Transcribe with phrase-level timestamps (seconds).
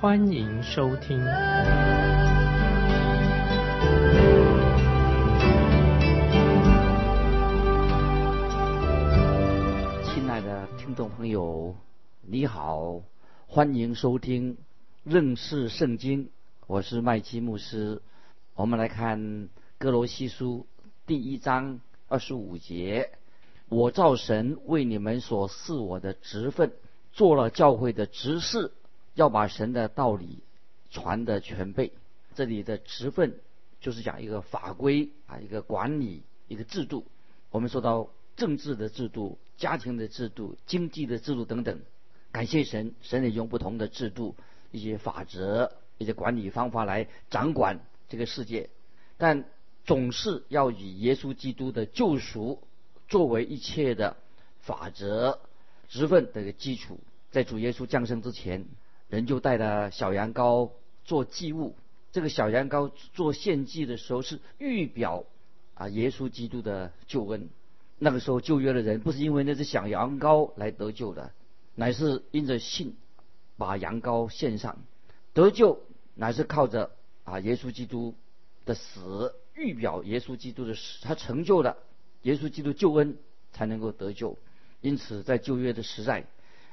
[0.00, 1.18] 欢迎收听。
[10.02, 11.76] 亲爱的听众朋友，
[12.22, 13.02] 你好，
[13.46, 14.56] 欢迎收听
[15.04, 16.30] 认识圣经，
[16.66, 18.00] 我是麦基牧师。
[18.54, 20.66] 我们来看哥罗西书
[21.06, 21.78] 第一章。
[22.08, 23.10] 二十五节，
[23.68, 26.72] 我照神为你们所赐我的职分，
[27.12, 28.72] 做了教会的执事，
[29.14, 30.42] 要把神的道理
[30.90, 31.92] 传的全备。
[32.34, 33.38] 这里的职分
[33.80, 37.04] 就是讲一个法规啊，一个管理，一个制度。
[37.50, 41.80] 我们说到政治的制度、家庭的制度、经济的制度等等。
[42.32, 44.36] 感谢神，神也用不同的制度、
[44.70, 48.70] 一些法则、一些管理方法来掌管这个世界，
[49.16, 49.44] 但。
[49.86, 52.62] 总是要以耶稣基督的救赎
[53.08, 54.18] 作为一切的
[54.60, 55.40] 法则、
[55.88, 57.00] 职分的一个基础。
[57.30, 58.66] 在主耶稣降生之前，
[59.10, 60.70] 人就带了小羊羔
[61.04, 61.76] 做祭物。
[62.12, 65.24] 这个小羊羔做献祭的时候，是预表
[65.74, 67.50] 啊耶稣基督的救恩。
[67.98, 71.32] 那个时候旧约的人不是因为那只小羊羔来得救的，
[71.74, 72.96] 乃是因着信
[73.58, 74.78] 把羊羔献上
[75.34, 75.80] 得救，
[76.14, 76.90] 乃是靠着
[77.24, 78.14] 啊耶稣基督
[78.64, 79.34] 的死。
[79.56, 81.76] 预表耶稣基督的死，他成就了
[82.22, 83.18] 耶稣基督救恩，
[83.52, 84.38] 才能够得救。
[84.80, 86.24] 因此，在旧约的时代，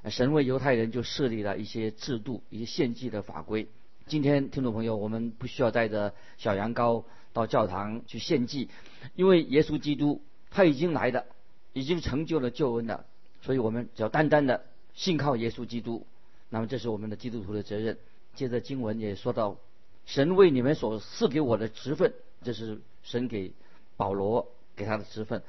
[0.06, 3.67] 神为犹太人就设立了一些制度、一些献祭的法规。
[4.06, 8.70] 今天，听众朋友，我们不需要带着小羊羔到教堂去献祭，
[9.16, 11.26] 因为耶稣基督他已经来了，
[11.73, 13.05] 已经成就了救恩了。
[13.42, 14.64] 所以我们只要单单的
[14.94, 16.05] 信靠耶稣基督，
[16.49, 17.98] 那么这是我们的基督徒的责任。
[18.33, 19.58] 接着经文也说到，
[20.05, 22.14] 神为你们所赐给我的职分。
[22.43, 23.52] 这是神给
[23.98, 25.42] 保罗给他的职分。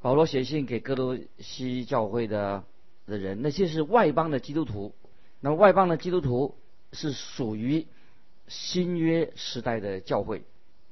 [0.00, 2.64] 保罗写信给哥罗西教会的
[3.06, 4.94] 的人，那些是外邦的基督徒。
[5.40, 6.56] 那么外邦的基督徒
[6.92, 7.86] 是属于
[8.48, 10.42] 新约时代的教会。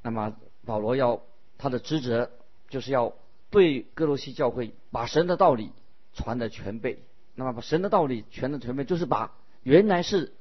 [0.02, 1.22] 那么保罗要
[1.58, 2.30] 他的职责
[2.68, 3.14] 就是要
[3.50, 5.72] 对哥罗西教会把神的道理
[6.14, 7.02] 传的全备。
[7.34, 10.32] 那么把神的道理传的全备，就是把原来是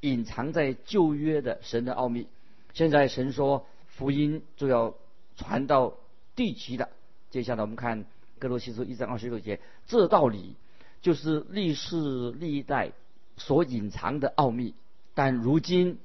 [0.00, 2.26] 隐藏在旧约的神的奥秘，
[2.72, 3.66] 现在神说。
[3.90, 4.94] 福音就要
[5.36, 5.96] 传到
[6.36, 6.88] 地极的。
[7.30, 8.04] 接下来我们看
[8.38, 9.58] 哥罗西书一章二十六节，
[9.88, 10.54] 这道理
[11.00, 12.92] 就是历世历代
[13.36, 14.74] 所隐藏的奥秘，
[15.14, 15.98] 但如今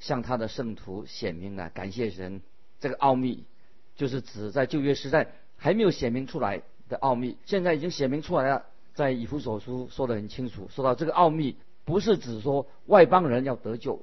[0.00, 1.70] 向他的圣徒显明了。
[1.70, 2.40] 感谢神，
[2.80, 3.44] 这个奥秘
[3.96, 8.64] 就是指在旧约时代还没有显明出来的奥秘，现在已经显明出来了。
[8.94, 14.02] 在以弗所书说得很清楚，说到这个奥秘不是指说外邦人要得救，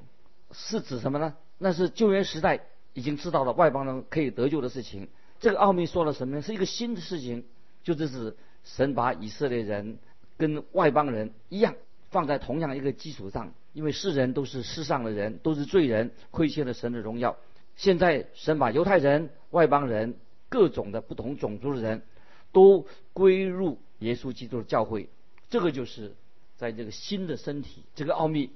[0.52, 1.36] 是指什么呢？
[1.58, 2.62] 那是旧约时代。
[2.98, 5.10] 已经知道了外邦人可以得救的事情，
[5.42, 6.42] 这个奥秘说了什么呢？
[6.42, 7.44] 是一个新的事情，
[7.84, 10.00] 就是指神把以色列人
[10.38, 11.76] 跟外邦人一样
[12.10, 17.38] 放在同样一个基础上，因为世人都是世上的人，都是罪人，亏欠了神的荣耀。
[17.76, 20.16] 现在神把犹太人、外邦人、
[20.50, 22.04] 各种的不同种族的人
[22.52, 25.10] 都归入耶稣基督的教会，
[25.50, 26.16] 这个就是
[26.56, 28.52] 在这个新的身体，这个奥秘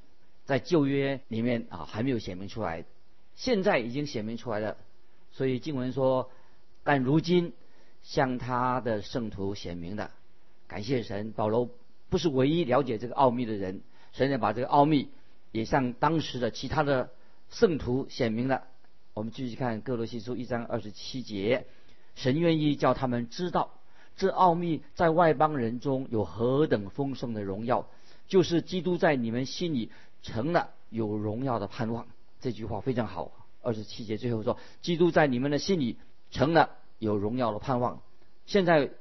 [0.45, 2.85] 在旧约里面啊还没有显明出来。
[3.35, 4.77] 现在已经显明出来了，
[5.31, 6.29] 所以经文说，
[6.83, 7.53] 但如今
[8.03, 10.11] 向他的圣徒显明的，
[10.69, 11.69] 感谢神，保罗
[12.09, 13.81] 不是唯一了解这个奥秘的人，
[14.13, 15.09] 神也把这个奥秘
[15.51, 17.09] 也向当时的其他的
[17.49, 18.63] 圣徒显明了。
[19.15, 21.65] 我们继续看哥罗西书一章二十七节，
[22.13, 23.71] 神愿意叫他们知道
[24.15, 27.87] 这奥秘在外邦人中有何等丰盛的荣耀，
[28.27, 29.91] 就是基督在你们心里
[30.21, 32.05] 成了有荣耀的盼望。
[32.39, 33.31] 这句话非常好。
[33.63, 35.97] 二十七节最后说：“基督在你们的心里
[36.29, 36.69] 成了
[36.99, 38.01] 有荣耀的盼望。”
[38.45, 38.91] 现在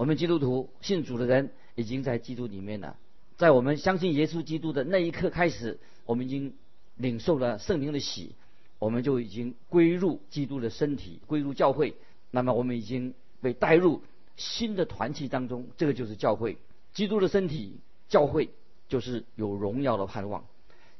[0.00, 2.96] 我们基督徒信主的人已经在基督里面了。
[3.36, 6.54] 在我们相信耶稣基督的那一刻开始，我们已经
[6.96, 8.34] 领受了圣灵的喜，
[8.78, 11.94] 我们就已经归入基督的身体，归入教会。
[12.30, 13.12] 那么我们已经
[13.42, 14.00] 被带入
[14.36, 16.56] 新的团体当中，这个就是教会。
[16.94, 17.76] 基督的身体，
[18.08, 18.48] 教会
[18.88, 20.46] 就是有荣耀的盼望。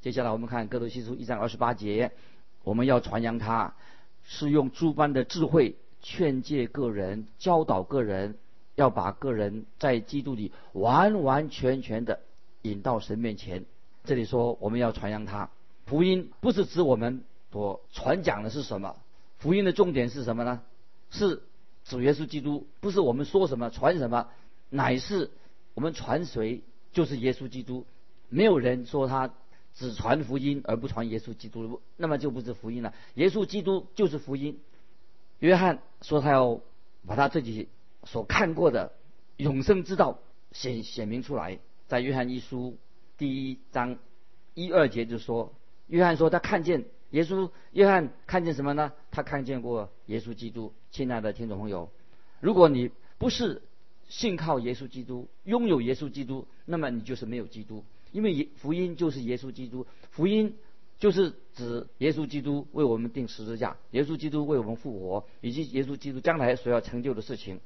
[0.02, 2.12] 接下来我们看哥罗西书一章二十八节，
[2.64, 3.75] 我们要传扬他，
[4.25, 8.37] 是用诸般的智慧劝诫个人，教导个人，
[8.80, 12.20] 要把个人在基督里完完全全的
[12.62, 13.66] 引到神面前。
[14.04, 15.50] 这里说我们要传扬他
[15.84, 17.22] 福音，不是指我们
[17.52, 18.96] 所传讲的是什么？
[19.38, 20.62] 福音的重点是什么呢？
[21.10, 21.42] 是
[21.84, 24.28] 主耶稣基督，不是我们说什么传什么，
[24.70, 25.30] 乃是
[25.74, 26.62] 我们传谁
[26.92, 27.84] 就是耶稣基督。
[28.30, 29.30] 没有人说他
[29.74, 32.94] 只传福音而不传耶稣基督，那么就不是福音了。
[33.14, 34.58] 耶稣基督就是福音。
[35.40, 36.60] 约翰说他要
[37.06, 37.68] 把他自己
[38.05, 38.93] 所看过的
[39.37, 40.19] 永生之道
[40.52, 42.76] 显显明出来，在约翰一书
[43.19, 43.99] 第一章
[44.55, 45.52] 一二节就说，
[45.87, 46.85] 约翰说他看见。
[47.11, 48.93] 耶稣，约翰看见什么呢？
[49.11, 50.73] 他看见过耶稣基督。
[50.93, 51.91] 亲爱的听众朋友，
[52.38, 53.62] 如果你不是
[54.08, 57.82] 信靠耶稣基督，拥有耶稣基督，那么你就是没有基督。
[58.12, 60.56] 因为福音就是耶稣基督，福音
[61.00, 67.61] 就是指耶稣基督为我们定十字架，耶稣基督为我们复活，以及耶稣基督将来所要成就的事情。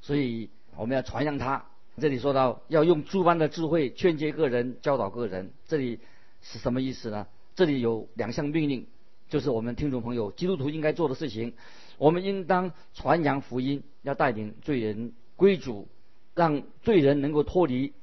[0.00, 1.64] 所以我们要传扬他。
[1.98, 5.98] 这里说到要用诸般的智慧劝诫个人，教导个人，这里
[6.42, 7.26] 是什么意思呢？
[7.54, 8.86] 这里有两项命令，
[9.30, 11.54] 就是我们听众朋友基督徒应该做的事情。
[11.96, 15.88] 我们应当传扬福音，要带领罪人归主，
[16.34, 17.94] 让罪人能够脱离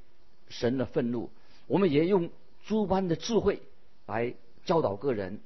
[0.49, 1.29] 神的愤怒。
[1.67, 2.31] 我们也用
[2.65, 3.61] 诸般的智慧
[4.07, 4.33] 来
[4.65, 5.39] 教导个人。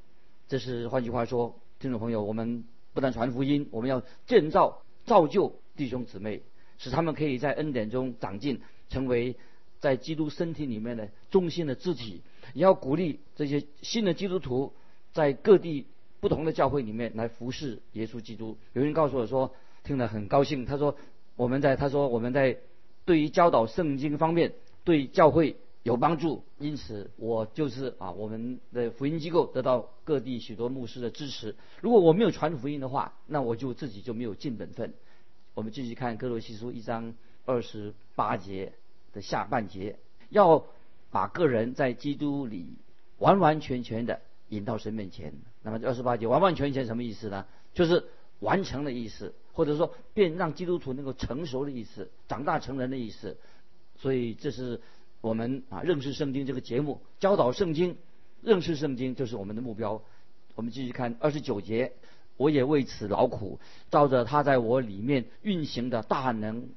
[0.47, 6.41] 这是换句话说，听众朋友，我们不但传福音，我们要建造、造就弟兄姊妹，
[6.77, 8.59] 使他们可以在恩典中长进，
[8.89, 9.37] 成为
[9.79, 12.21] 在基督身体里面的中心的肢体。
[12.53, 14.73] 也要鼓励这些新的基督徒
[15.13, 15.85] 在各地
[16.19, 18.57] 不同的教会里面来服侍耶稣基督。
[18.73, 19.53] 有人告诉我说，
[19.83, 20.65] 听了很高兴。
[20.65, 20.97] 他说，
[21.35, 22.57] 我们在他说我们在
[23.05, 24.53] 对于教导圣经方面
[24.83, 31.55] 对教会有帮助，因此我就是啊我们的福音机构得到各地许多牧师的支持。
[31.81, 34.93] 如果我没有传福音的话，那我就自己就没有尽本分。
[35.57, 38.73] 我们继续看哥罗西书一章二十八节
[39.11, 39.97] 的下半节，
[40.29, 40.63] 要。
[41.09, 42.67] 把个人在基督里
[43.17, 44.19] 完完全全的
[44.49, 45.33] 引到神面前。
[45.63, 47.45] 那么这二十八节完完全全什么意思呢？
[47.73, 48.03] 就是
[48.39, 53.37] 完成的意思，或者说便让基督徒能够成熟的意思，长大成人的意思。
[53.95, 54.81] 所以这是
[55.21, 57.97] 我们啊认识圣经这个节目，教导圣经，
[58.41, 60.03] 认识圣经就是我们的目标。
[60.55, 61.93] 我们继续看二十九节，
[62.37, 63.59] 我也为此劳苦，
[63.91, 66.69] 照着他在我里面运行的大能，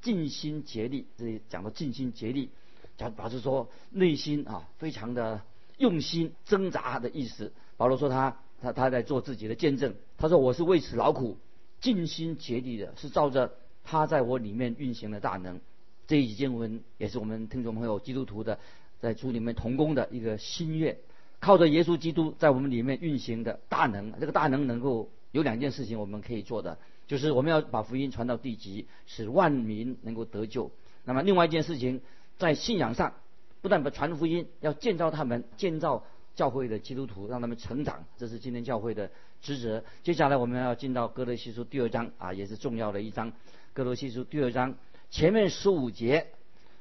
[0.00, 1.06] 尽心竭力。
[1.16, 2.50] 这里讲到尽心竭力。
[2.96, 5.40] 讲表示说内心啊非常的
[5.76, 7.52] 用心挣扎的意思。
[7.76, 9.94] 保罗说他他他在做自己的见证。
[10.16, 11.38] 他说我是为此劳苦，
[11.80, 15.60] 尽心竭力的，是照着他在我里面运行的大能。
[16.06, 18.58] 这一经文也是我们听众朋友基督徒的
[19.00, 20.96] 在主里面同工的一个心愿。
[21.40, 30.70] 靠着耶稣基督在我们里面运行的大能，这个大能能够有两件事情我们可以做的，就是我们要把福音传到地极，使万民能够得救。
[31.04, 32.00] 那么另外一件事情。
[32.38, 33.14] 在信仰上，
[33.62, 36.04] 不但不传福音，要建造他们，建造
[36.36, 39.10] 教会的基督徒，让他们成长，这是今天教会的
[39.42, 39.82] 职责。
[40.04, 43.32] 接下来我们要进到哥罗西书第二章啊，也是重要的一章。
[43.72, 44.76] 哥罗西书第二章
[45.10, 46.28] 前面十五节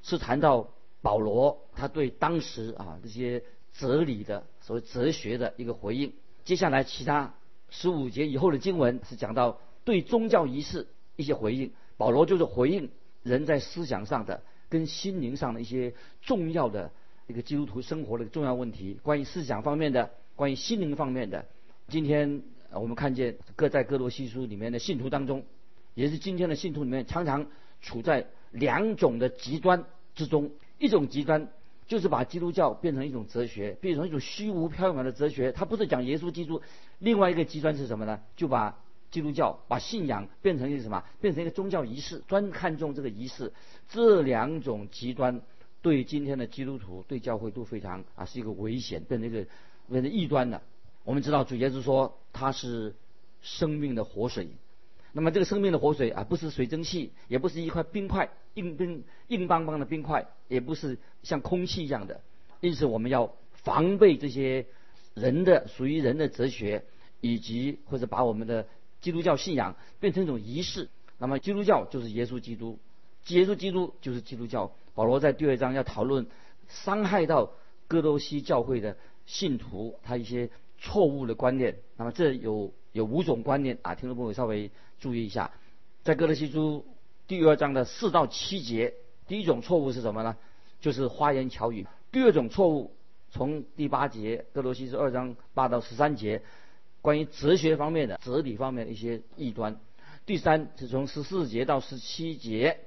[0.03, 0.69] 是谈到
[1.01, 3.41] 保罗他对当时啊这些
[3.77, 6.11] 哲理的所谓哲学的一个回应。
[6.43, 7.33] 接下来其他
[7.69, 11.71] 十五节以后的经文是讲到对宗教仪式一些回应。
[11.95, 12.89] 保罗就是回应
[13.23, 14.43] 人在思想上的。
[14.69, 16.91] 跟心灵上的一些重要的
[17.27, 21.45] 一个基督徒生活的重要问题，关于思想方面的，关于心灵方面的。
[21.87, 22.41] 今天
[22.73, 25.45] 我们看见各在哥罗西书里面的信徒当中，
[25.93, 27.47] 也是今天的信徒里面常常
[27.79, 30.51] 处在两种的极端之中。
[30.79, 31.47] 一种极端
[31.87, 36.61] 就是把基督教变成一种哲学，变成一种虚无缥缈的哲学，它不是讲耶稣基督。
[36.99, 38.19] 另外一个极端是什么呢？
[38.35, 38.77] 就把
[39.09, 41.03] 基督教把信仰变成一个什么？
[41.21, 43.53] 变成一个宗教仪式，专看重这个仪式。
[43.87, 45.41] 这两种极端
[45.81, 49.47] 对今天的基督徒、对教会都非常啊，是一个危险，变成一个
[49.89, 50.61] 变成异端的。
[51.05, 52.93] 我们知道主耶稣说他是
[53.41, 54.49] 生命的活水，
[55.13, 62.21] 那么这个生命的活水啊，不是水蒸气，也不是一块冰块，硬冰硬邦邦的冰块，也不是像空气一样的。
[62.59, 64.65] 因此，我们要防备这些
[65.13, 66.83] 人的属于人的哲学，
[67.21, 68.67] 以及或者把我们的。
[68.99, 72.79] 基督教信仰变成一种仪式，那么基督教就是耶稣基督，
[73.27, 74.71] 耶稣基督就是基督教。
[74.95, 76.25] 保罗在第二章要讨论
[76.67, 77.51] 伤害到
[77.87, 78.97] 哥多西教会的
[79.27, 80.49] 信徒他一些
[80.79, 81.77] 错误的观念。
[81.95, 85.51] 那么这有有五种观念啊，听众朋友稍微注意一下，
[86.03, 86.83] 在哥多西书
[87.27, 88.93] 第二章的四到七节，
[89.27, 90.37] 第一种错误是什么呢？
[90.79, 91.85] 就是花言巧语。
[92.11, 92.95] 第二种错误
[93.31, 96.41] 从第八节，哥罗西书二章八到十三节。
[97.01, 99.77] 关于哲学方面的、哲理方面的一些异端。
[100.25, 102.79] 第三是从十四节到十七节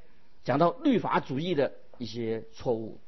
[0.42, 2.99] 讲到律法主义的一些错误。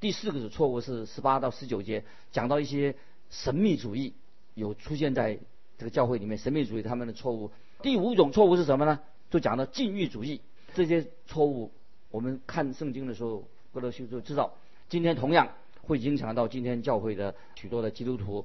[0.00, 2.96] 第四个是错误是十八到十九节讲到一些
[3.30, 4.14] 神秘主义，
[4.54, 5.38] 有出现在
[5.78, 7.52] 这个教会里面，神秘主义他们的错误。
[7.80, 8.98] 第五种错误是什么呢？
[9.30, 10.40] 就讲到禁欲主义。
[10.74, 11.70] 这些错误，
[12.10, 14.54] 我们看圣经的时候，哥罗西就知道，
[14.88, 18.44] 今天同样会影响到今天教会的许多的基督徒。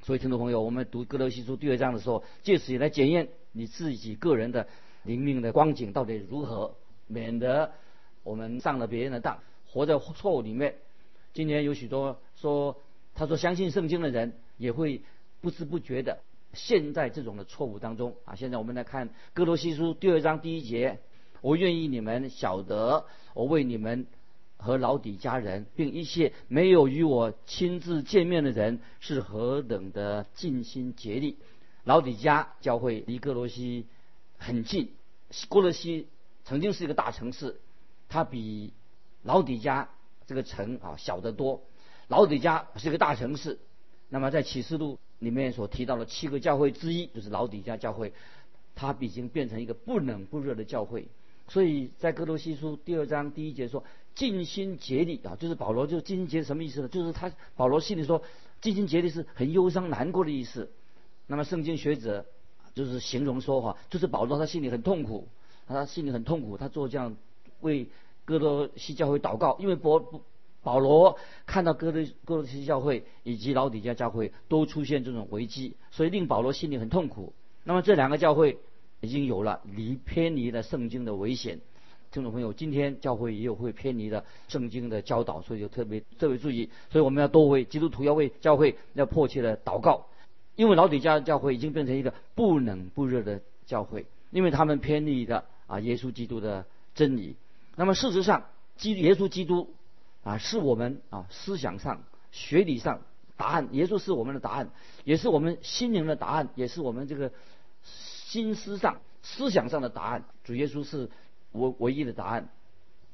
[0.00, 4.66] 所以，听众朋友，我们读哥罗西书第二章的时候，借此也来检验你自己个人的
[5.04, 6.74] 灵命的光景到底如何，
[7.06, 7.72] 免得
[8.24, 9.38] 我们上了别人的当，
[9.70, 10.74] 活在错误里面。
[11.32, 12.76] 今天有许多说，
[13.14, 15.02] 他说相信圣经的人，也会
[15.40, 16.18] 不知不觉的
[16.52, 18.34] 陷在这种的错误当中啊。
[18.34, 20.98] 现在我们来看哥罗西书第二章第一节：
[21.42, 24.06] 我愿意你们晓得，我为你们。
[24.64, 31.36] 和老底家人，并一切没有与我亲自见面的人，是何等的尽心竭力。
[31.82, 33.86] 老底家教会离格罗西
[34.38, 34.92] 很近，
[35.48, 36.06] 哥罗西
[36.44, 37.60] 曾经是一个大城市，
[38.08, 38.72] 它比
[39.24, 39.88] 老底家
[40.28, 41.64] 这个城啊小得多。
[42.06, 43.58] 老底家是一个大城市，
[44.10, 48.12] 那么在启示录里面所提到的七个教会之一，就是老底家教会，
[48.76, 51.08] 它已经变成一个不冷不热的教会。
[51.48, 53.84] 所以在哥罗西书第二章第一节说。
[54.14, 56.88] 尽心竭力啊，就是保罗就尽心竭什么意思呢？
[56.88, 58.22] 就是他保罗心里说
[58.60, 60.70] 尽心竭力是很忧伤难过的意思。
[61.26, 62.26] 那么圣经学者
[62.74, 65.28] 就是形容说哈，就是保罗他心里很痛苦，
[65.66, 67.16] 他心里很痛苦，他做这样
[67.62, 67.88] 为
[68.26, 70.04] 哥罗西教会祷告，因为保
[70.62, 77.32] 保罗看到哥罗哥罗西教会以及老底家教会都出现这种危机，所以令保罗心里很痛苦。
[77.64, 78.58] 那么这两个教会
[79.02, 81.58] 已经有了离偏离了圣经的危险。
[82.12, 86.70] 听众朋友，今天教会也有会偏离的圣经的教导，所以就特别特别注意。
[86.88, 90.06] 所以我们要多为基督徒要为教会要迫切的祷告，
[90.54, 97.34] 因为老底家教会已经变成一个不冷不热的教会，因为他们偏离的啊耶稣基督的真理。
[97.74, 98.44] 那么事实上，
[98.76, 99.74] 基耶稣基督
[100.22, 103.00] 啊是我们啊思想上、学理上
[103.36, 104.70] 答案，耶稣是我们的答案，
[105.02, 107.32] 也是我们心灵的答案，也是我们这个
[108.32, 110.24] 心思上、思想上的答案。
[110.44, 111.10] 主耶稣是。
[111.54, 112.48] 唯唯一的答案。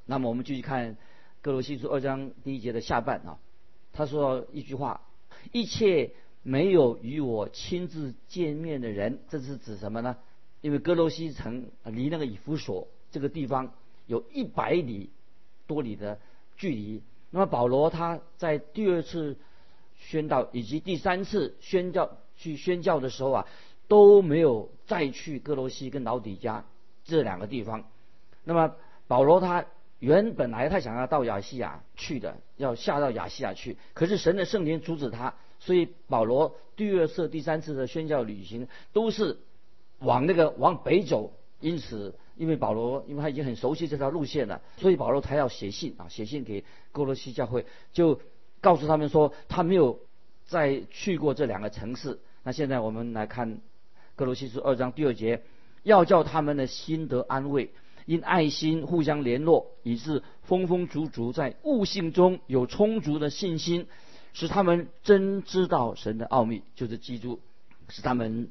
[0.07, 0.97] 那么我们继续看
[1.43, 3.37] 哥罗西书二章第一节的下半啊，
[3.93, 5.01] 他说一句话：
[5.51, 6.13] 一切
[6.45, 10.17] 没有与我亲自见面的人，这是指什么呢？
[10.61, 13.73] 因为哥罗西城离那个以弗所这个地方
[14.07, 15.11] 有一百里
[15.67, 16.21] 多里的
[16.57, 17.03] 距离。
[17.31, 19.37] 那么保罗他在第二次
[19.97, 23.47] 宣道以及第三次宣教去宣教的时候啊，
[23.89, 26.65] 都没有再去哥罗西跟老底家
[27.05, 27.85] 这两个地方。
[28.43, 28.75] 那么
[29.07, 29.67] 保罗他
[30.01, 39.39] 原本来他想要到亚细亚去的，要下到亚细亚去，可是神的圣灵阻止他，所以保罗第二次、第三次的宣教旅行都是
[40.01, 41.33] 往那个往北走。
[41.61, 48.21] 因此，因为保罗因为他已经很熟悉这条路线了，所以保罗才要写信啊，写信给哥罗西教会，就
[48.61, 49.99] 告诉他们说他没有
[50.47, 52.21] 再去过这两个城市。
[52.45, 53.59] 那现在我们来看
[54.19, 55.45] 哥罗西书二章第二节，
[55.85, 57.71] 要叫他们的心得安慰。
[58.05, 63.87] 因爱心互相联络，以致丰丰足足在悟性中有充足的信心，
[64.33, 67.39] 使他们真知道神的奥秘，就是基督；
[67.89, 68.51] 使他们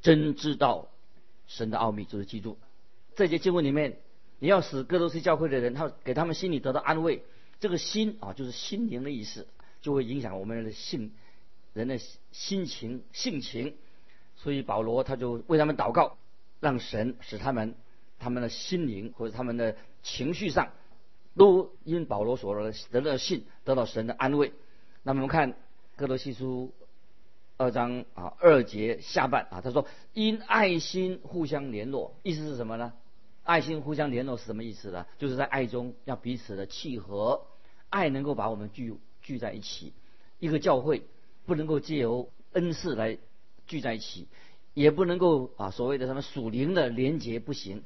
[0.00, 0.88] 真知道
[1.46, 2.58] 神的奥秘，就是基督。
[3.14, 3.98] 这节经文里面，
[4.40, 7.22] 你要使哥罗西教会的人，他给他们心里得到安慰。
[7.60, 9.46] 这个心啊，就是心灵的意思，
[9.80, 11.12] 就会影响我们的性
[11.72, 12.00] 人的
[12.32, 13.74] 心情性情。
[14.44, 16.16] 所以保罗他就为他们祷告，
[16.60, 17.74] 让神使他们。
[18.16, 20.70] 他们的心灵或者他们的情绪上，
[21.36, 24.52] 都因保罗所得的信得到神的安慰。
[25.02, 25.56] 那么我们看
[25.96, 26.72] 哥罗西书
[27.58, 32.94] 二章啊二节下半啊，他说因爱心互相联络，意思是什么呢？
[33.42, 35.04] 爱心互相联络是什么意思呢？
[35.18, 37.44] 就是在爱中要彼此的契合，
[37.90, 39.92] 爱能够把我们聚聚在一起。
[40.38, 41.02] 一个教会
[41.44, 43.18] 不能够借由恩赐来
[43.66, 44.28] 聚在一起，
[44.74, 47.82] 也不能够啊所谓的什么属灵的连结不行。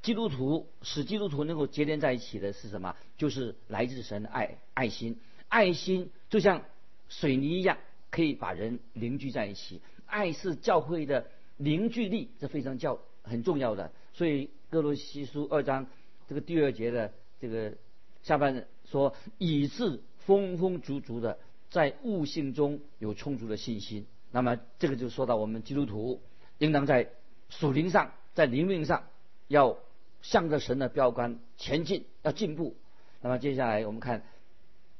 [0.00, 2.94] 基督徒使基督徒能够结连在一起的是什么？
[3.16, 5.18] 就是来自神的爱，爱心，
[5.48, 6.62] 爱心就像
[7.08, 7.78] 水泥一样，
[8.10, 9.80] 可以把人凝聚在一起。
[10.06, 13.92] 爱是教会的凝聚力，这非常教很重要的。
[14.14, 15.86] 所以哥罗西书二章
[16.28, 17.74] 这个第二节的这个
[18.22, 21.38] 下半说，以致丰丰足足的
[21.70, 24.06] 在悟性中有充足的信心。
[24.30, 26.20] 那么这个就说到我们基督徒
[26.58, 27.10] 应当在
[27.48, 29.04] 属灵上，在灵命上
[29.48, 29.78] 要。
[30.20, 32.74] 向着神的标杆前进，要进步。
[33.20, 34.24] 那么接下来我们看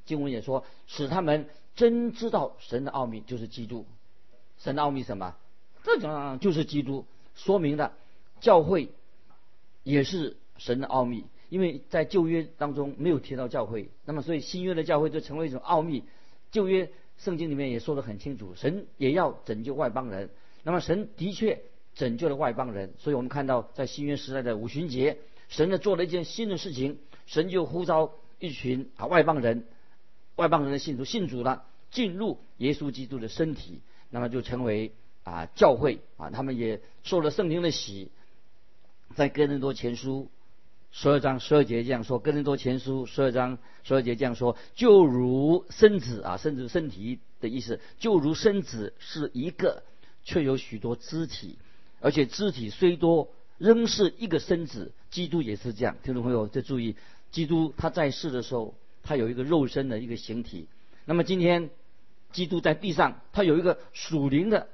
[0.05, 3.85] 经文也说，使他们真知道神的奥秘，就是基督。
[4.59, 5.35] 神的奥秘什么？
[5.83, 7.05] 这讲就是基督，
[7.35, 7.95] 说明了
[8.39, 8.93] 教会
[9.83, 11.27] 也是神的奥秘。
[11.49, 16.05] 因为在旧约当中没有提到教会，那么所以新约的教会就成为一种奥秘。
[16.53, 20.31] 旧约圣经里面也说得很清楚，神也要拯救外邦人。
[20.63, 21.61] 那么神的确
[21.95, 29.65] 拯救了外邦人，所以我们看到在新约时代的五旬节，神呢做了一件新的事情，神就呼召一群啊外邦人，
[30.37, 34.93] 外邦人的信徒信主了，进入耶稣基督的身体，那么就成为
[35.25, 38.11] 啊教会啊，他们也受了圣灵的洗，
[39.17, 40.31] 在哥林多前书。
[40.91, 49.83] 十二章十二节这样说，《哥林多前书》十二章十二节这样说：就如身子啊，身子身体的意思，就如身子是一个，
[50.25, 51.59] 却有许多肢体，
[52.01, 53.29] 而且肢体虽多，
[53.59, 54.93] 仍是一个身子。
[55.11, 56.97] 基督也是这样，听众朋友再注意，
[57.31, 60.67] 基督他在世的时候，他有一个肉身的一个形体。
[61.05, 61.71] 那么今天，
[62.33, 64.69] 基督在地上，他有一个属灵的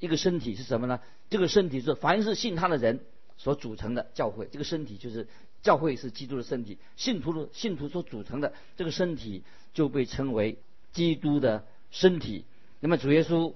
[0.00, 1.00] 一个身体是什么呢？
[1.30, 3.00] 这个身体是凡是信他的人
[3.38, 5.26] 所组成的教会，这个身体就是。
[5.62, 10.58] 教会是基督的身体，信徒的信徒所组成的这个身体就被称为
[10.92, 12.44] 基督的身体。
[12.80, 13.54] 那么主耶稣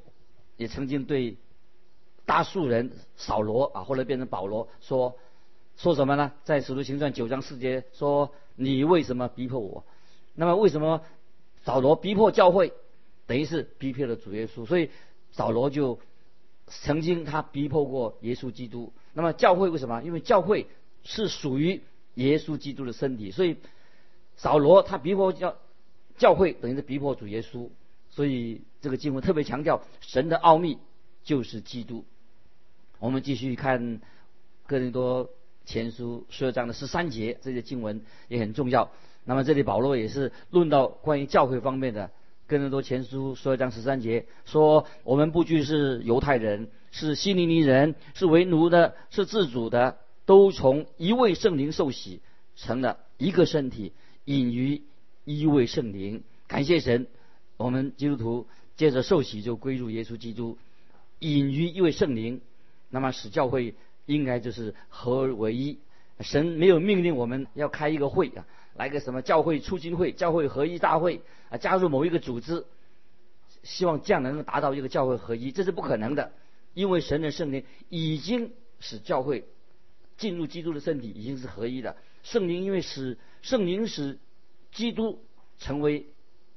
[0.57, 1.37] 也曾经对
[2.25, 5.17] 大树人扫罗啊，后来变成保罗说
[5.77, 6.31] 说什么呢？
[6.45, 9.85] 在使徒行传九章四节说：“你为什么逼迫我？”
[10.37, 11.03] 那么为什么
[11.65, 12.73] 扫罗逼迫教会，
[13.27, 14.65] 等于是逼迫了主耶稣？
[14.65, 14.91] 所以
[15.33, 15.99] 扫罗就
[16.69, 18.93] 曾经他逼迫过耶稣基督。
[19.13, 20.05] 那么教会为什么？
[20.05, 20.69] 因为教会
[21.03, 21.83] 是属于。
[22.17, 23.57] 耶稣基督的身体，所以
[24.37, 25.57] 扫罗他逼迫教
[26.19, 27.71] 教会，等于是逼迫主耶稣。
[28.11, 30.79] 所以这个经文特别强调神的奥秘
[31.23, 32.05] 就是基督。
[32.99, 34.01] 我们继续看
[34.67, 35.31] 哥林多
[35.67, 38.91] 前书十二章的十三节，这些经文也很重要。
[39.25, 42.11] 那么这里保罗也是论到关于教会方面的。
[42.47, 49.99] 哥林多前书十二章十三节说：我们不拘是犹太人，是希利尼人，是为奴的，是自主的。
[50.26, 52.21] 都从一位圣灵受洗，
[52.56, 53.92] 成了一个身体，
[54.25, 54.83] 隐于
[55.25, 56.25] 一位圣灵。
[56.49, 57.06] 感谢神，
[57.56, 60.58] 我们基督徒接着受洗就归入耶稣基督，
[61.21, 62.41] 隐于一位圣灵。
[62.91, 65.78] 那么使教会应该就是合而为一。
[66.21, 72.65] 神没有命令我们要开一个会啊，来个什么教会促进会、教会合一大会啊，加入某一个组织，
[73.62, 76.32] 希望这样能够达到一个教会合一，这是不可能的，
[76.75, 79.45] 因为神的圣灵已经使教会。
[80.17, 81.97] 进入基督的身体已经是合一的。
[82.23, 84.19] 圣灵因为使圣灵使
[84.73, 85.23] 基督
[85.59, 86.07] 成为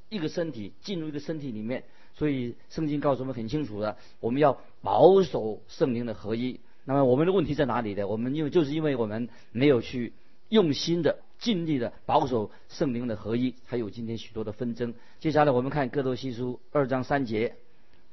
[0.10, 1.84] 一个身体，进入一个身体里面，
[2.16, 6.60] 所以圣经告诉我们很清楚的，我们要保守圣灵的合一。
[6.86, 8.08] 那么我们的问题在哪里呢？
[8.08, 10.14] 我们因为就是因为我们没有去
[10.48, 14.96] 用心的、尽力的保守圣灵的合一，还有今天许多的纷争。
[15.20, 17.58] 接下来我们看哥多西书二章三节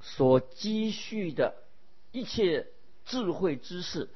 [0.02, 1.54] 所积蓄的
[2.12, 2.66] 一切
[3.06, 4.10] 智慧知识。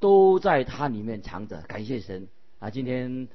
[0.00, 2.28] 都在它里面藏着，感谢神
[2.58, 2.68] 啊！
[2.68, 3.28] 今天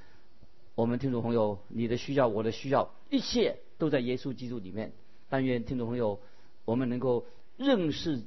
[0.75, 4.91] 我们听众朋友，你的需要，我的需要，一切都在耶稣基督里面。
[5.29, 6.19] 但愿听众朋友，
[6.65, 7.25] 我们能够
[7.57, 8.21] 认识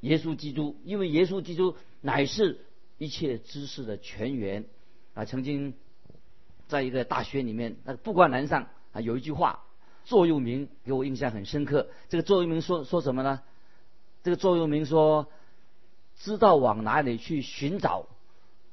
[0.00, 2.58] 耶稣基督，因为耶稣基督乃是
[2.98, 4.64] 一切知识的泉源
[5.14, 5.24] 啊！
[5.24, 5.74] 曾经
[6.66, 9.62] 在一个大学里面，那个布冠栏上啊有一句话，
[10.04, 11.88] 座右铭给我印象很深刻。
[12.08, 13.40] 这个座右铭说说什么呢？
[14.24, 15.28] 这个座右铭说。
[16.22, 18.06] 知道往哪里去寻找，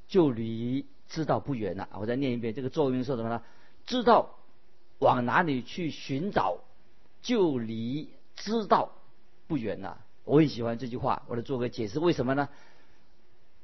[0.06, 1.88] 就离知道不远了。
[1.98, 3.42] 我再念一遍，这个作用说什么呢？
[3.86, 4.36] 知道
[5.00, 6.58] 往哪里去寻找，
[7.22, 8.92] 就离知道
[9.48, 9.98] 不远了。
[10.22, 11.98] 我很喜欢这句话，我来做个解释。
[11.98, 12.48] 为什么呢？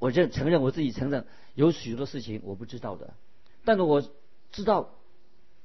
[0.01, 3.15] 我认承认我自己承认有许多事情我不知道的，
[3.65, 4.03] 但是我
[4.51, 4.91] 知道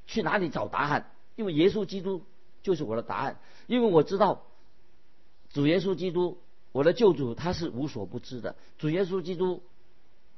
[0.05, 2.23] 去哪里找答案，因为耶稣基督
[2.61, 3.39] 就是我的答案。
[3.65, 4.43] 因为我知道
[5.49, 6.37] 主耶稣基督。
[6.71, 9.61] 我的救主他是无所不知的，主耶稣基督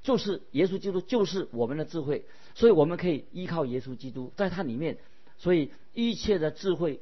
[0.02, 4.98] 就是耶稣基督就是我们的智慧，所以我们可以依靠耶稣基督，在他里面，
[5.38, 7.00] 所以一切的智慧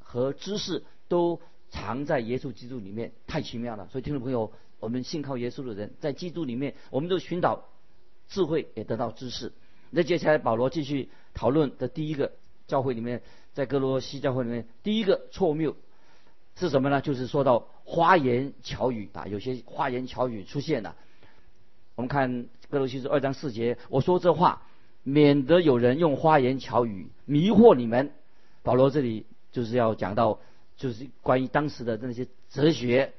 [0.00, 3.88] 和知识都藏在耶稣基督里面，太奇妙了。
[3.90, 7.64] 所以听众朋友，我们信靠耶稣的人，在基督里面，我们都寻找
[8.28, 9.52] 智慧，也得到知识。
[9.90, 12.32] 那接下来保罗继续讨论的第一个
[12.66, 13.22] 教会里面，
[13.54, 15.74] 在哥罗西教会里面第一个错谬。
[16.54, 17.00] 是什么呢？
[17.00, 20.96] 就是说到花言巧语啊，有些花言巧语出现了。
[21.94, 24.62] 我们看哥罗西书二章四节，我说这话，
[25.02, 28.12] 免得有人用花言巧语迷惑你们。
[28.62, 30.38] 保罗这里就是要讲到，
[30.76, 33.12] 就是关于当时的那些哲学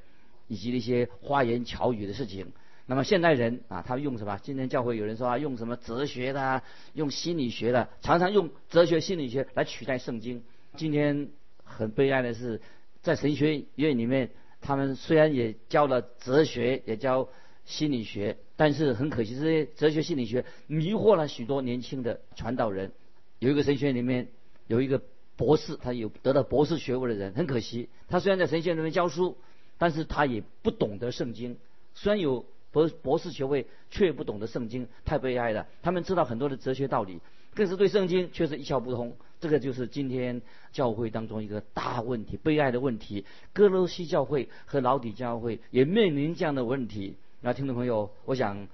[0.47, 2.51] 以及那些花言巧语的事情。
[2.85, 4.39] 那么现代人啊，他用什么？
[4.41, 10.43] 今天教会有人说啊，用什么哲学的，用心理学的，常常用哲学、心理学来取代圣经。
[10.75, 11.29] 今天
[11.63, 12.61] 很悲哀的是。
[13.03, 14.29] 在神学院里面，
[14.63, 17.29] 他们虽然也教了哲学，也教
[17.65, 22.91] 心理学，但是很可惜，这些哲学、心理学迷惑了许多年轻的传道人。
[23.39, 24.29] 有一个神学院里面
[24.67, 25.01] 有一个
[25.35, 29.37] 博士，他有得到博士学位的人，很可惜，他虽然在神学院里面教书，
[29.77, 31.57] 但是他也不懂得圣经。
[31.93, 35.67] 虽然有博博士学位，却不懂得圣经，太悲哀了。
[35.81, 37.19] 他们知道很多的哲学道理，
[37.55, 39.15] 更是对圣经却是一窍不通。
[39.39, 43.25] 这个就是今天教会当中一个大问题，悲哀的问题。
[43.51, 47.17] 哥罗西教会和老底教会也面临这样的问题。
[47.41, 48.67] 那听众朋友，我想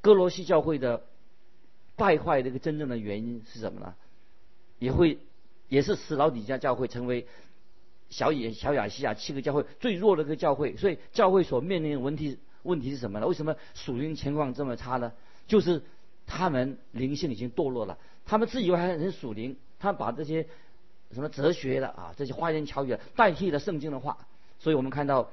[0.00, 1.02] 哥罗西教会的
[1.96, 3.94] 败坏的一个真正的原因是什么呢？
[4.78, 5.18] 也会
[5.68, 7.26] 也是使老底家教会成为
[8.08, 10.76] 小野小亚细亚七个教会最弱的一个教会。
[10.76, 13.26] 所以教会所面临的问题问题是什么呢？
[13.26, 15.12] 为什么属灵情况这么差呢？
[15.46, 15.82] 就是
[16.32, 19.56] 他们灵性已经堕落了，他们自以为还很属灵。
[19.80, 20.46] 他把这些
[21.12, 24.16] 什么哲学的啊，这些花言巧语代替了圣经的话，
[24.60, 25.28] 所以我们看到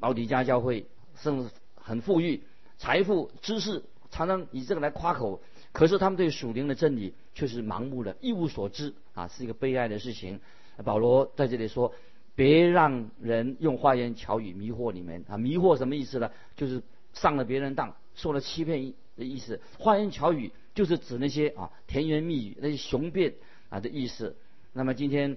[0.00, 0.86] 奥迪家教会
[1.16, 2.42] 甚至很富裕，
[2.78, 5.40] 财富、知识常常以这个来夸口，
[5.72, 10.40] 可是他们对属灵的真理却是盲目的，一无所知啊，是一个悲哀的事情。
[10.84, 11.92] 保罗在这里说
[12.34, 15.36] ：“别让人用花言巧语迷惑你们啊！
[15.36, 16.30] 迷惑什么意思呢？
[16.56, 18.82] 就是上了别人当，受了欺骗
[19.22, 19.60] 的意思。
[19.78, 23.34] 花言巧语。”就是指那些啊甜言蜜语、那些雄辩
[23.68, 24.34] 啊的意思。
[24.72, 25.36] 那么今天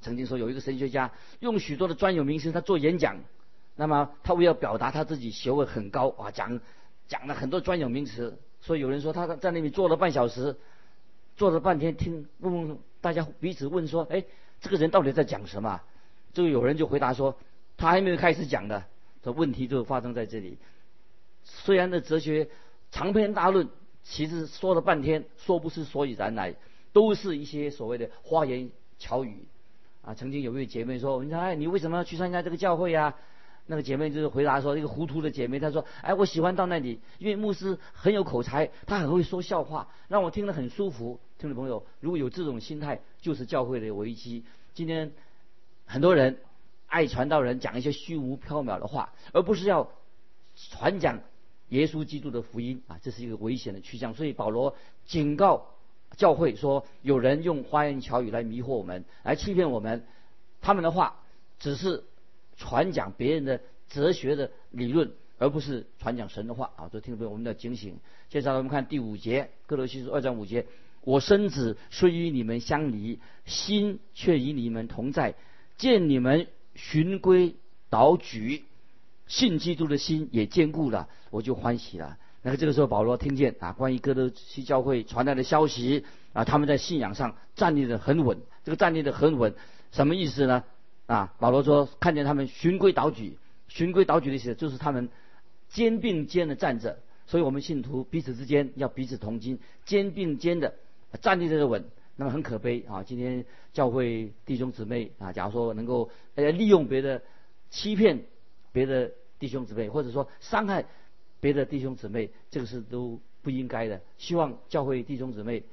[0.00, 3.20] 曾经说有一个神学家用许多的专有名词，他做演讲。
[3.76, 6.58] 那么他为了表达他自己学问很高啊，讲
[7.06, 8.38] 讲了很多专有名词。
[8.62, 10.56] 所以有人说他在那里坐了半小时，
[11.36, 14.24] 坐了半天听，问问大家彼此问说：“哎，
[14.62, 15.82] 这个人到底在讲什么？”
[16.32, 17.36] 就有人就回答说
[17.76, 18.84] ：“他还没有开始讲的。”
[19.22, 20.56] 这问题就发生在这里。
[21.44, 22.48] 虽然的哲学
[22.92, 23.68] 长篇大论。
[24.04, 26.56] 其实说了半天，说不出所以然来，
[26.92, 29.46] 都是一些所谓的花言巧语
[30.02, 30.12] 啊。
[30.12, 33.14] 曾经有一位姐妹说：“你说哎，你为什么要去参加这个教会呀？”
[33.66, 44.44] 那个姐妹就是回答说：“一个糊涂的姐妹，她说：‘哎，我喜欢到那里，因为牧师很有口才，他很会说笑话，让我听得很舒服。’听众朋友，如果有这种心态，就是教会的危机。
[44.74, 45.12] 今天
[45.86, 46.40] 很多人
[46.88, 49.88] 爱传道人讲一些虚无缥缈的话，而不是要
[50.56, 51.20] 传讲。”
[51.72, 54.12] 耶稣基督的福音啊，这是一个危险的趋向。
[54.12, 55.68] 所以保罗警告
[56.16, 60.04] 教会说，有人用花言巧语来迷惑我们，来欺骗我们。
[60.60, 61.22] 他们的话
[61.58, 62.04] 只是
[62.56, 66.88] 传讲别人的哲学的理论，而不是传讲神的话啊！
[66.88, 67.96] 都听众朋友，我们要警醒。
[68.28, 70.66] 接下来我们看第五节，哥罗西书二章五节：
[71.00, 75.34] 我身子虽与你们相离，心却与你们同在。
[75.78, 77.54] 见你们循规
[77.88, 78.64] 蹈矩。
[79.32, 82.18] 信基督的心也坚固了，我就欢喜了。
[82.42, 88.38] 那个这个时候，保罗听见啊，关于哥德西教会传来的消息啊，他们在信仰上站立的很稳。
[88.62, 89.54] 这个站立的很稳，
[89.90, 90.62] 什么意思呢？
[91.06, 95.08] 啊，保罗说看见他们循规蹈矩，循规蹈矩的意思就是他们
[95.70, 96.98] 肩并肩的站着。
[97.26, 100.74] 所以我们信徒彼此之间要彼此同心，肩并肩的
[101.22, 101.82] 站立的稳。
[102.16, 107.22] 那么很可悲啊，今天教会弟兄姊妹啊，假如说能够呃利用别的
[107.70, 108.24] 欺骗
[108.72, 109.10] 别的。
[109.42, 110.84] 弟兄姊妹，或者说伤害
[111.40, 114.00] 别的弟兄姊妹，这个是都不应该的。
[114.16, 115.64] 希望教会弟兄姊妹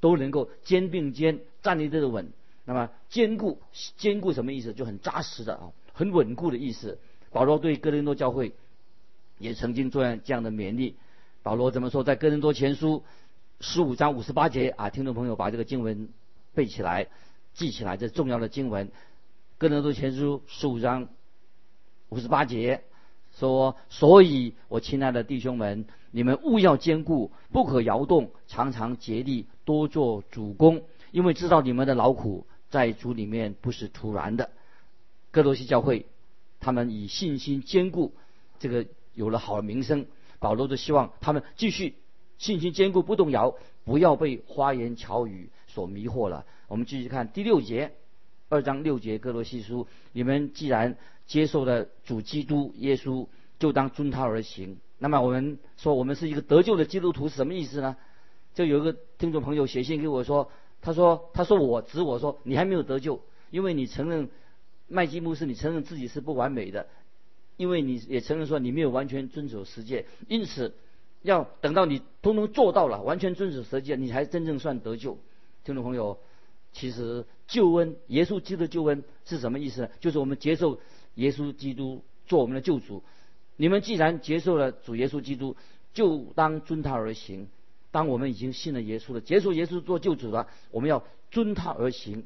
[0.00, 2.32] 都能够肩并肩站立得稳。
[2.64, 3.60] 那么坚固，
[3.96, 4.74] 坚固什么意思？
[4.74, 6.98] 就很扎实的啊，很稳固的意思。
[7.30, 8.52] 保罗对哥林多教会
[9.38, 10.96] 也曾经做这样的勉励。
[11.44, 12.02] 保罗怎么说？
[12.02, 13.04] 在哥林多前书
[13.60, 16.08] 十五章五十八节啊，听众朋友把这个经文
[16.52, 17.06] 背起来、
[17.52, 18.90] 记起来，这重要的经文。
[19.58, 21.08] 哥林多前书十五章
[22.08, 22.82] 五十八节。
[23.38, 34.50] 说，所以我亲爱的弟兄们，你们务要坚固，不可摇动，常常竭力多做主公，因为知道你们的劳苦在主里面不是突然的。
[35.30, 36.06] 哥罗西教会，
[36.60, 38.14] 他们以信心坚固，
[38.58, 40.06] 这个有了好的名声。
[40.38, 41.96] 保罗就希望他们继续
[42.38, 46.44] 信心坚固，不动摇，不要被花言巧语所迷惑了。
[46.68, 47.92] 我们继续看第六节，
[48.54, 50.96] 二章六节，哥罗西书，你们既然。
[51.26, 53.26] 接受了主基督耶稣，
[53.58, 54.76] 就当遵他而行。
[54.98, 57.96] 那么我们说，我们是一个得救的基督徒，是什么意思呢？
[58.52, 60.50] 就有一个听众朋友写信给我说，
[60.82, 64.28] 他说，他说我指我说，你还没有得救，因为你承认
[64.86, 66.88] 麦基牧师，你承认自己是不完美的，
[67.56, 70.74] 因为你也承认说你没有完全遵守十诫，因此
[71.22, 75.16] 要等到你通通做到了，完全遵守十诫，你才真正算得救。
[75.64, 76.18] 听众朋友，
[76.74, 79.88] 其实救恩，耶稣基督的救恩是什么意思呢？
[80.00, 80.78] 就是我们接受。
[81.16, 83.04] 耶稣基督做我们的救主，
[83.56, 85.54] 你们既然接受了主耶稣基督，
[85.92, 87.46] 就当遵他而行。
[87.92, 92.24] 当我们已经信了耶稣了，接受耶稣做救主了，我们要遵他而行，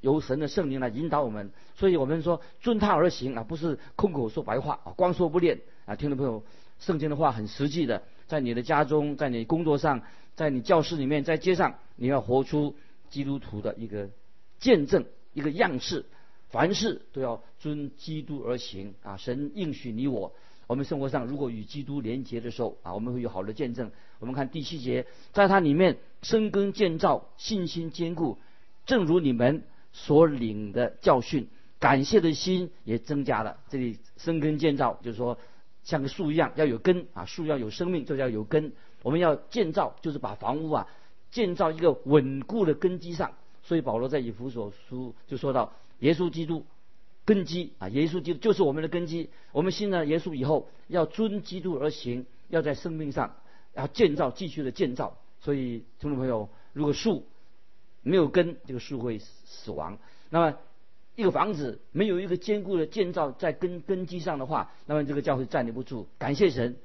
[0.00, 1.52] 由神的圣灵来引导我们。
[1.76, 5.94] 所以我们说遵他而行啊，不是空口说白话啊，光说不练啊。
[5.94, 6.42] 听众朋友，
[6.80, 10.02] 圣经的话很实际的，在你的家中，在你工作上，
[10.34, 12.74] 在你教室里面，在街上，你要活出
[13.10, 14.10] 基督徒的一个
[14.58, 16.04] 见证，一个样式，
[16.50, 19.16] 凡事都要遵基督而行啊！
[19.16, 20.32] 神应许你我，
[20.66, 23.90] 我们生活上如果与基督连结的时候啊，我们会有好的见证。
[24.20, 28.38] 我们看第七节，在它里面生根建造，信心坚固，
[28.86, 33.58] 正如你们所领的教训，感谢的心也增加了。
[33.68, 35.38] 这里生根建造就是说，
[35.82, 38.72] 像个树一样要有根啊，树要有生命就要有根。
[39.02, 40.88] 我们要建造，就是把房屋啊
[41.34, 43.32] 建造一个稳固的根基上。
[43.64, 46.64] 所以保罗在以弗所书就说到，耶稣基督
[47.24, 49.30] 根基啊，耶稣基督就是我们的根基。
[49.50, 53.34] 我们信了耶稣以后，要遵基督而行，要在生命上
[53.74, 55.18] 要建造，继续的建造。
[55.40, 57.26] 所以听众朋友，如果树
[58.02, 59.98] 没有根，这个树会死亡。
[60.30, 60.56] 那么
[61.16, 66.06] 一个房子没有一个坚固的建造在根根基上的话，那么这个教会站立不住。
[66.16, 66.76] 感谢神，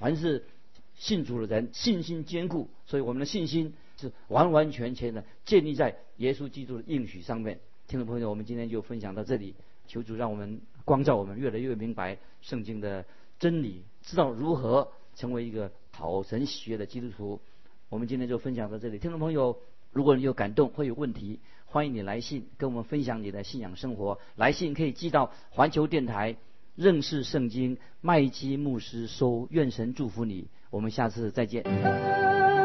[0.00, 0.46] 凡是。
[0.94, 7.60] 信主的人信心坚固，所以我们的信心是完完全全的建立在耶稣基督的应许上面。
[7.86, 9.54] 听众朋友，我们今天就分享到这里，
[9.86, 13.04] 求主让我们光照我们，越来越明白圣经的
[13.38, 17.40] 真理，知道如何成为一个讨神喜悦的基督徒。
[17.88, 19.58] 我们今天就分享到这里，听众朋友，
[19.92, 24.18] 如果你有感动或有问题，欢迎你来信跟我们分享你的信仰生活。
[24.36, 26.36] 来信可以寄到环球电台
[26.76, 30.48] 认识圣经麦基牧师收，愿神祝福你。
[30.70, 32.57] 我们下次再见。